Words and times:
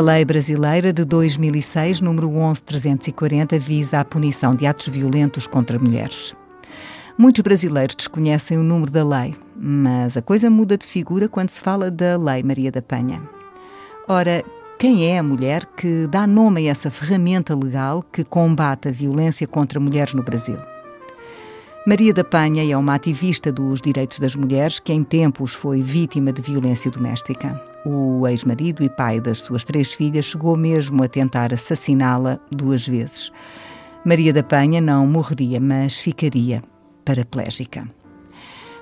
A 0.00 0.02
Lei 0.02 0.24
Brasileira 0.24 0.94
de 0.94 1.04
2006, 1.04 2.00
número 2.00 2.26
11340, 2.30 3.58
visa 3.58 4.00
a 4.00 4.04
punição 4.04 4.54
de 4.54 4.66
atos 4.66 4.88
violentos 4.88 5.46
contra 5.46 5.78
mulheres. 5.78 6.34
Muitos 7.18 7.42
brasileiros 7.42 7.94
desconhecem 7.94 8.56
o 8.56 8.62
número 8.62 8.90
da 8.90 9.06
lei, 9.06 9.36
mas 9.54 10.16
a 10.16 10.22
coisa 10.22 10.48
muda 10.48 10.78
de 10.78 10.86
figura 10.86 11.28
quando 11.28 11.50
se 11.50 11.60
fala 11.60 11.90
da 11.90 12.16
Lei 12.16 12.42
Maria 12.42 12.72
da 12.72 12.80
Penha. 12.80 13.20
Ora, 14.08 14.42
quem 14.78 15.06
é 15.06 15.18
a 15.18 15.22
mulher 15.22 15.66
que 15.76 16.06
dá 16.06 16.26
nome 16.26 16.66
a 16.66 16.70
essa 16.70 16.90
ferramenta 16.90 17.54
legal 17.54 18.02
que 18.10 18.24
combate 18.24 18.88
a 18.88 18.90
violência 18.90 19.46
contra 19.46 19.78
mulheres 19.78 20.14
no 20.14 20.22
Brasil? 20.22 20.56
Maria 21.86 22.12
da 22.12 22.22
Penha 22.22 22.70
é 22.70 22.76
uma 22.76 22.94
ativista 22.94 23.50
dos 23.50 23.80
direitos 23.80 24.18
das 24.18 24.36
mulheres 24.36 24.78
que 24.78 24.92
em 24.92 25.02
tempos 25.02 25.54
foi 25.54 25.80
vítima 25.80 26.30
de 26.30 26.42
violência 26.42 26.90
doméstica. 26.90 27.58
O 27.86 28.28
ex-marido 28.28 28.84
e 28.84 28.88
pai 28.90 29.18
das 29.18 29.38
suas 29.38 29.64
três 29.64 29.94
filhas 29.94 30.26
chegou 30.26 30.58
mesmo 30.58 31.02
a 31.02 31.08
tentar 31.08 31.54
assassiná-la 31.54 32.38
duas 32.50 32.86
vezes. 32.86 33.32
Maria 34.04 34.30
da 34.30 34.42
Penha 34.42 34.78
não 34.78 35.06
morreria, 35.06 35.58
mas 35.58 35.98
ficaria 35.98 36.62
paraplégica. 37.02 37.88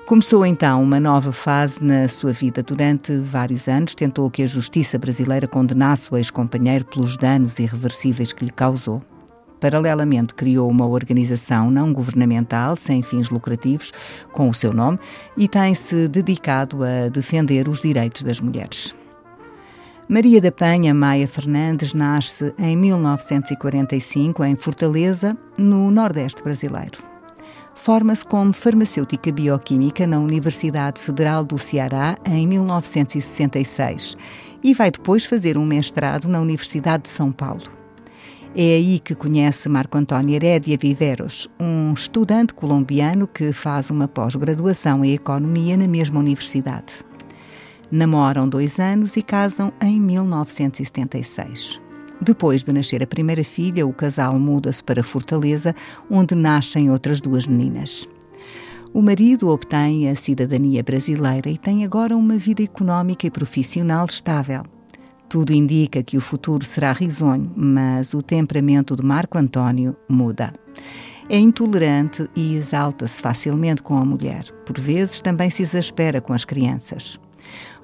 Começou 0.05 0.45
então 0.45 0.83
uma 0.83 0.99
nova 0.99 1.31
fase 1.31 1.81
na 1.81 2.09
sua 2.09 2.33
vida. 2.33 2.61
Durante 2.61 3.17
vários 3.17 3.69
anos 3.69 3.95
tentou 3.95 4.29
que 4.29 4.43
a 4.43 4.47
justiça 4.47 4.99
brasileira 4.99 5.47
condenasse 5.47 6.13
o 6.13 6.17
ex-companheiro 6.17 6.83
pelos 6.83 7.15
danos 7.15 7.59
irreversíveis 7.59 8.33
que 8.33 8.43
lhe 8.43 8.51
causou. 8.51 9.01
Paralelamente, 9.59 10.33
criou 10.33 10.69
uma 10.69 10.87
organização 10.87 11.69
não 11.69 11.91
governamental 11.91 12.75
sem 12.75 13.01
fins 13.01 13.29
lucrativos 13.29 13.91
com 14.31 14.49
o 14.49 14.53
seu 14.53 14.71
nome 14.71 14.99
e 15.35 15.47
tem-se 15.47 16.07
dedicado 16.07 16.83
a 16.83 17.09
defender 17.09 17.67
os 17.67 17.81
direitos 17.81 18.23
das 18.23 18.39
mulheres. 18.39 18.95
Maria 20.07 20.41
da 20.41 20.51
Penha 20.51 20.91
Maia 20.91 21.27
Fernandes 21.27 21.93
nasce 21.93 22.51
em 22.57 22.75
1945 22.75 24.43
em 24.43 24.55
Fortaleza, 24.55 25.37
no 25.55 25.91
Nordeste 25.91 26.41
brasileiro. 26.41 26.97
Forma-se 27.75 28.25
como 28.25 28.51
farmacêutica 28.51 29.31
bioquímica 29.31 30.07
na 30.07 30.19
Universidade 30.19 30.99
Federal 30.99 31.43
do 31.43 31.57
Ceará 31.57 32.17
em 32.25 32.47
1966 32.47 34.17
e 34.63 34.73
vai 34.73 34.89
depois 34.89 35.25
fazer 35.25 35.57
um 35.57 35.65
mestrado 35.65 36.27
na 36.27 36.41
Universidade 36.41 37.03
de 37.03 37.09
São 37.09 37.31
Paulo. 37.31 37.78
É 38.55 38.75
aí 38.75 38.99
que 38.99 39.13
conhece 39.13 39.69
Marco 39.69 39.95
António 39.95 40.33
Herédia 40.33 40.75
Viveros, 40.75 41.47
um 41.59 41.93
estudante 41.93 42.51
colombiano 42.51 43.27
que 43.27 43.53
faz 43.53 43.91
uma 43.91 44.07
pós-graduação 44.07 45.05
em 45.05 45.13
Economia 45.13 45.77
na 45.77 45.87
mesma 45.87 46.19
universidade. 46.19 47.05
Namoram 47.91 48.49
dois 48.49 48.79
anos 48.79 49.15
e 49.15 49.21
casam 49.21 49.71
em 49.79 49.99
1976. 49.99 51.79
Depois 52.19 52.63
de 52.63 52.73
nascer 52.73 53.03
a 53.03 53.07
primeira 53.07 53.43
filha, 53.43 53.85
o 53.85 53.93
casal 53.93 54.39
muda-se 54.39 54.83
para 54.83 55.03
Fortaleza, 55.03 55.75
onde 56.09 56.33
nascem 56.33 56.89
outras 56.89 57.21
duas 57.21 57.45
meninas. 57.45 58.09
O 58.91 59.01
marido 59.01 59.49
obtém 59.49 60.09
a 60.09 60.15
cidadania 60.15 60.81
brasileira 60.81 61.51
e 61.51 61.57
tem 61.57 61.85
agora 61.85 62.17
uma 62.17 62.37
vida 62.37 62.63
económica 62.63 63.27
e 63.27 63.31
profissional 63.31 64.07
estável. 64.07 64.63
Tudo 65.29 65.53
indica 65.53 66.01
que 66.01 66.17
o 66.17 66.21
futuro 66.21 66.65
será 66.65 66.91
risonho, 66.91 67.51
mas 67.55 68.15
o 68.15 68.21
temperamento 68.21 68.95
de 68.95 69.05
Marco 69.05 69.37
António 69.37 69.95
muda. 70.09 70.51
É 71.29 71.37
intolerante 71.37 72.27
e 72.35 72.55
exalta-se 72.55 73.21
facilmente 73.21 73.83
com 73.83 73.95
a 73.95 74.03
mulher. 74.03 74.45
Por 74.65 74.79
vezes 74.79 75.21
também 75.21 75.51
se 75.51 75.61
exaspera 75.61 76.19
com 76.19 76.33
as 76.33 76.43
crianças. 76.43 77.19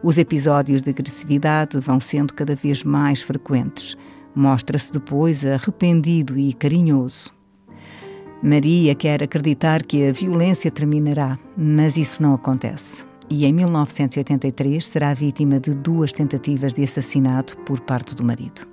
Os 0.01 0.17
episódios 0.17 0.81
de 0.81 0.89
agressividade 0.89 1.79
vão 1.79 1.99
sendo 1.99 2.33
cada 2.33 2.55
vez 2.55 2.83
mais 2.83 3.21
frequentes. 3.21 3.95
Mostra-se 4.33 4.91
depois 4.91 5.45
arrependido 5.45 6.39
e 6.39 6.51
carinhoso. 6.51 7.31
Maria 8.41 8.95
quer 8.95 9.21
acreditar 9.21 9.83
que 9.83 10.07
a 10.07 10.11
violência 10.11 10.71
terminará, 10.71 11.37
mas 11.55 11.95
isso 11.95 12.23
não 12.23 12.33
acontece 12.33 13.03
e 13.29 13.45
em 13.45 13.53
1983 13.53 14.85
será 14.85 15.13
vítima 15.13 15.59
de 15.59 15.73
duas 15.73 16.11
tentativas 16.11 16.73
de 16.73 16.83
assassinato 16.83 17.57
por 17.57 17.79
parte 17.79 18.15
do 18.15 18.23
marido. 18.23 18.67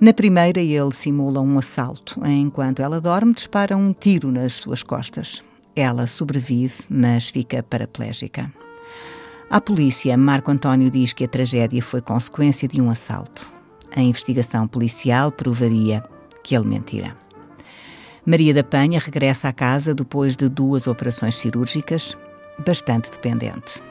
Na 0.00 0.12
primeira, 0.12 0.60
ele 0.60 0.92
simula 0.92 1.40
um 1.40 1.58
assalto. 1.58 2.20
Enquanto 2.26 2.82
ela 2.82 3.00
dorme, 3.00 3.34
dispara 3.34 3.76
um 3.76 3.92
tiro 3.92 4.32
nas 4.32 4.54
suas 4.54 4.82
costas. 4.82 5.44
Ela 5.76 6.06
sobrevive, 6.06 6.74
mas 6.90 7.28
fica 7.28 7.62
paraplégica. 7.62 8.52
À 9.48 9.60
polícia, 9.60 10.16
Marco 10.16 10.50
António 10.50 10.90
diz 10.90 11.12
que 11.12 11.24
a 11.24 11.28
tragédia 11.28 11.82
foi 11.82 12.00
consequência 12.00 12.66
de 12.66 12.80
um 12.80 12.90
assalto. 12.90 13.52
A 13.94 14.00
investigação 14.00 14.66
policial 14.66 15.30
provaria 15.30 16.02
que 16.42 16.56
ele 16.56 16.66
mentira. 16.66 17.16
Maria 18.24 18.54
da 18.54 18.64
Penha 18.64 18.98
regressa 18.98 19.48
à 19.48 19.52
casa 19.52 19.94
depois 19.94 20.34
de 20.36 20.48
duas 20.48 20.86
operações 20.86 21.36
cirúrgicas, 21.36 22.16
bastante 22.58 23.10
dependente. 23.10 23.82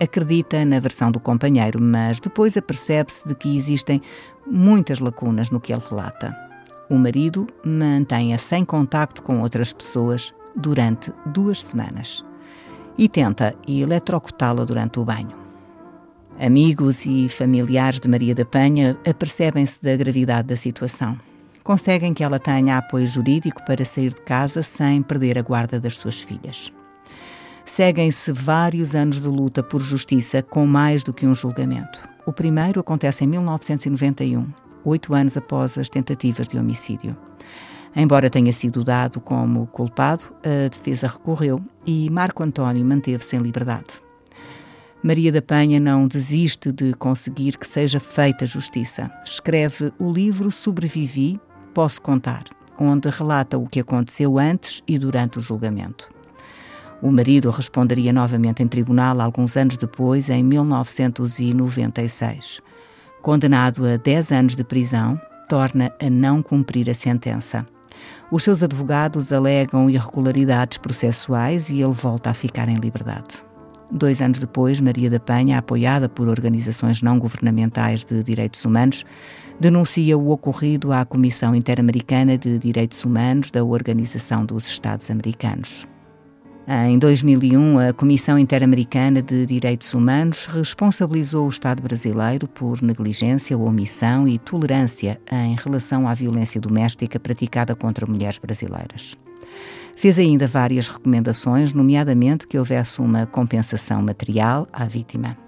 Acredita 0.00 0.64
na 0.64 0.78
versão 0.78 1.10
do 1.10 1.18
companheiro, 1.18 1.80
mas 1.82 2.20
depois 2.20 2.56
apercebe-se 2.56 3.26
de 3.26 3.34
que 3.34 3.56
existem 3.56 4.00
muitas 4.46 5.00
lacunas 5.00 5.50
no 5.50 5.60
que 5.60 5.72
ele 5.72 5.82
relata. 5.88 6.36
O 6.88 6.96
marido 6.96 7.46
mantém-a 7.64 8.38
sem 8.38 8.64
contacto 8.64 9.22
com 9.22 9.40
outras 9.40 9.72
pessoas 9.72 10.32
durante 10.54 11.12
duas 11.26 11.62
semanas 11.62 12.24
e 12.96 13.08
tenta 13.08 13.54
eletrocutá-la 13.66 14.64
durante 14.64 14.98
o 14.98 15.04
banho. 15.04 15.36
Amigos 16.40 17.04
e 17.04 17.28
familiares 17.28 18.00
de 18.00 18.08
Maria 18.08 18.34
da 18.34 18.44
Penha 18.44 18.96
apercebem-se 19.04 19.82
da 19.82 19.96
gravidade 19.96 20.48
da 20.48 20.56
situação. 20.56 21.18
Conseguem 21.64 22.14
que 22.14 22.22
ela 22.22 22.38
tenha 22.38 22.78
apoio 22.78 23.06
jurídico 23.06 23.62
para 23.66 23.84
sair 23.84 24.14
de 24.14 24.20
casa 24.22 24.62
sem 24.62 25.02
perder 25.02 25.36
a 25.36 25.42
guarda 25.42 25.80
das 25.80 25.96
suas 25.96 26.22
filhas. 26.22 26.72
Seguem-se 27.78 28.32
vários 28.32 28.92
anos 28.96 29.22
de 29.22 29.28
luta 29.28 29.62
por 29.62 29.80
justiça 29.80 30.42
com 30.42 30.66
mais 30.66 31.04
do 31.04 31.12
que 31.12 31.24
um 31.24 31.32
julgamento. 31.32 32.00
O 32.26 32.32
primeiro 32.32 32.80
acontece 32.80 33.22
em 33.22 33.28
1991, 33.28 34.48
oito 34.84 35.14
anos 35.14 35.36
após 35.36 35.78
as 35.78 35.88
tentativas 35.88 36.48
de 36.48 36.58
homicídio. 36.58 37.16
Embora 37.94 38.28
tenha 38.28 38.52
sido 38.52 38.82
dado 38.82 39.20
como 39.20 39.68
culpado, 39.68 40.24
a 40.44 40.68
defesa 40.68 41.06
recorreu 41.06 41.60
e 41.86 42.10
Marco 42.10 42.42
António 42.42 42.84
manteve-se 42.84 43.36
em 43.36 43.42
liberdade. 43.42 43.86
Maria 45.00 45.30
da 45.30 45.40
Penha 45.40 45.78
não 45.78 46.08
desiste 46.08 46.72
de 46.72 46.94
conseguir 46.94 47.56
que 47.56 47.68
seja 47.68 48.00
feita 48.00 48.44
justiça. 48.44 49.08
Escreve 49.24 49.92
o 50.00 50.10
livro 50.10 50.50
Sobrevivi, 50.50 51.40
Posso 51.72 52.02
Contar, 52.02 52.42
onde 52.76 53.08
relata 53.08 53.56
o 53.56 53.68
que 53.68 53.78
aconteceu 53.78 54.36
antes 54.36 54.82
e 54.84 54.98
durante 54.98 55.38
o 55.38 55.40
julgamento. 55.40 56.17
O 57.00 57.12
marido 57.12 57.50
responderia 57.50 58.12
novamente 58.12 58.60
em 58.62 58.68
tribunal 58.68 59.20
alguns 59.20 59.56
anos 59.56 59.76
depois, 59.76 60.28
em 60.28 60.42
1996. 60.42 62.60
Condenado 63.22 63.86
a 63.86 63.96
10 63.96 64.32
anos 64.32 64.56
de 64.56 64.64
prisão, 64.64 65.20
torna 65.48 65.92
a 66.00 66.10
não 66.10 66.42
cumprir 66.42 66.90
a 66.90 66.94
sentença. 66.94 67.64
Os 68.30 68.42
seus 68.42 68.62
advogados 68.62 69.32
alegam 69.32 69.88
irregularidades 69.88 70.78
processuais 70.78 71.70
e 71.70 71.80
ele 71.80 71.92
volta 71.92 72.30
a 72.30 72.34
ficar 72.34 72.68
em 72.68 72.76
liberdade. 72.76 73.42
Dois 73.90 74.20
anos 74.20 74.38
depois, 74.38 74.80
Maria 74.80 75.08
da 75.08 75.18
Penha, 75.18 75.58
apoiada 75.58 76.10
por 76.10 76.28
organizações 76.28 77.00
não 77.00 77.18
governamentais 77.18 78.04
de 78.04 78.22
direitos 78.22 78.62
humanos, 78.64 79.04
denuncia 79.58 80.18
o 80.18 80.30
ocorrido 80.30 80.92
à 80.92 81.06
Comissão 81.06 81.54
Interamericana 81.54 82.36
de 82.36 82.58
Direitos 82.58 83.02
Humanos 83.02 83.50
da 83.50 83.64
Organização 83.64 84.44
dos 84.44 84.66
Estados 84.66 85.10
Americanos. 85.10 85.86
Em 86.70 86.98
2001, 86.98 87.78
a 87.78 87.92
Comissão 87.94 88.38
Interamericana 88.38 89.22
de 89.22 89.46
Direitos 89.46 89.94
Humanos 89.94 90.44
responsabilizou 90.44 91.46
o 91.46 91.48
Estado 91.48 91.80
brasileiro 91.80 92.46
por 92.46 92.82
negligência, 92.82 93.56
omissão 93.56 94.28
e 94.28 94.38
tolerância 94.38 95.18
em 95.32 95.54
relação 95.54 96.06
à 96.06 96.12
violência 96.12 96.60
doméstica 96.60 97.18
praticada 97.18 97.74
contra 97.74 98.04
mulheres 98.04 98.36
brasileiras. 98.36 99.16
Fez 99.96 100.18
ainda 100.18 100.46
várias 100.46 100.88
recomendações, 100.88 101.72
nomeadamente 101.72 102.46
que 102.46 102.58
houvesse 102.58 103.00
uma 103.00 103.24
compensação 103.24 104.02
material 104.02 104.68
à 104.70 104.84
vítima. 104.84 105.47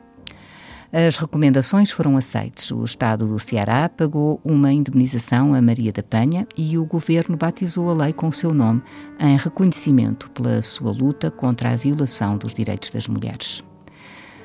As 0.93 1.19
recomendações 1.19 1.93
foram 1.93 2.17
aceites. 2.17 2.69
O 2.73 2.85
Estado 2.85 3.25
do 3.25 3.39
Ceará 3.39 3.89
pagou 3.89 4.41
uma 4.45 4.73
indemnização 4.73 5.55
a 5.55 5.63
Maria 5.63 5.93
da 5.93 6.03
Penha 6.03 6.49
e 6.57 6.77
o 6.77 6.85
governo 6.85 7.37
batizou 7.37 7.89
a 7.91 7.95
lei 7.95 8.13
com 8.13 8.27
o 8.27 8.33
seu 8.33 8.53
nome 8.53 8.83
em 9.21 9.37
reconhecimento 9.37 10.29
pela 10.31 10.61
sua 10.63 10.91
luta 10.91 11.31
contra 11.31 11.71
a 11.71 11.77
violação 11.77 12.37
dos 12.37 12.53
direitos 12.53 12.91
das 12.91 13.07
mulheres. 13.07 13.63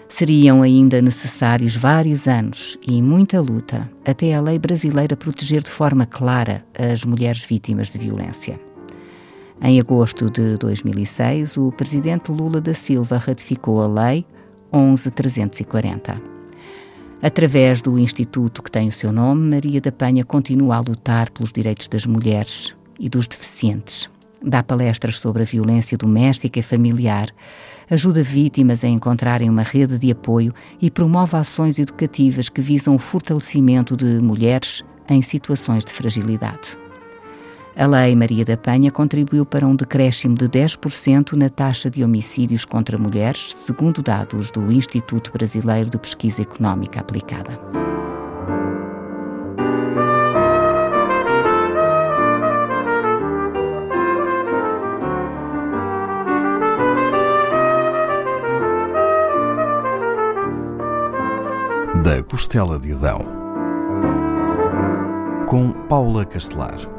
Seriam 0.07 0.62
ainda 0.62 1.01
necessários 1.01 1.75
vários 1.75 2.27
anos 2.27 2.77
e 2.88 3.01
muita 3.01 3.42
luta 3.42 3.89
até 4.06 4.36
a 4.36 4.39
lei 4.39 4.59
brasileira 4.59 5.18
proteger 5.18 5.63
de 5.63 5.71
forma 5.71 6.06
clara 6.06 6.63
as 6.77 7.03
mulheres 7.03 7.44
vítimas 7.44 7.88
de 7.89 7.97
violência. 7.97 8.62
Em 9.63 9.80
agosto 9.80 10.30
de 10.30 10.57
2006, 10.57 11.57
o 11.57 11.71
presidente 11.71 12.31
Lula 12.31 12.62
da 12.62 12.75
Silva 12.75 13.18
ratificou 13.18 13.81
a 13.81 13.88
Lei 13.88 14.27
11340. 14.71 16.35
Através 17.25 17.81
do 17.81 17.98
instituto 17.98 18.62
que 18.62 18.69
tem 18.69 18.88
o 18.88 18.92
seu 18.92 19.12
nome, 19.12 19.50
Maria 19.50 19.81
da 19.81 19.92
Penha 19.92 20.24
continua 20.24 20.75
a 20.75 20.80
lutar 20.80 21.31
pelos 21.31 21.51
direitos 21.51 21.88
das 21.88 22.06
mulheres 22.06 22.75
e 23.00 23.10
dos 23.10 23.27
deficientes. 23.27 24.07
Dá 24.44 24.62
palestras 24.62 25.18
sobre 25.18 25.42
a 25.42 25.45
violência 25.45 25.98
doméstica 25.98 26.60
e 26.60 26.62
familiar, 26.62 27.30
ajuda 27.89 28.22
vítimas 28.22 28.83
a 28.83 28.88
encontrarem 28.88 29.50
uma 29.50 29.63
rede 29.63 29.98
de 29.98 30.12
apoio 30.12 30.54
e 30.80 30.92
promove 30.92 31.36
ações 31.36 31.80
educativas 31.80 32.48
que 32.48 32.62
visam 32.62 32.94
o 32.94 33.00
fortalecimento 33.00 33.98
de 33.98 34.21
mulheres 34.21 34.83
em 35.10 35.24
situações 35.24 35.83
de 35.83 35.92
fragilidade. 35.92 36.85
A 37.77 37.86
Lei 37.86 38.16
Maria 38.16 38.45
da 38.45 38.56
Penha 38.56 38.89
contribuiu 38.89 39.45
para 39.45 39.68
um 39.68 39.75
decréscimo 39.75 40.33
de 40.33 40.48
10% 40.48 41.33
na 41.33 41.50
taxa 41.50 41.89
de 41.89 42.06
homicídios 42.06 42.63
contra 42.63 42.98
mulheres, 42.98 43.54
segundo 43.54 44.01
dados 44.01 44.50
do 44.50 44.72
Instituto 44.72 45.30
Brasileiro 45.33 45.89
de 45.89 45.98
Pesquisa 45.98 46.42
Económica 46.42 47.01
Aplicada. 47.01 47.60
Da 62.01 62.24
Costela 62.24 62.80
de 62.80 62.94
Adão, 62.94 63.25
com 65.45 65.71
Paula 65.89 66.24
Castelar. 66.24 66.94